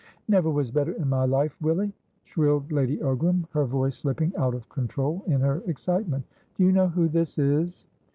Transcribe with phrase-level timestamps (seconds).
[0.27, 1.93] "Never was better in my life, Willy!"
[2.23, 6.25] shrilled Lady Ogram, her voice slipping out of control in her excitement.
[6.57, 7.85] "Do you know who this is?"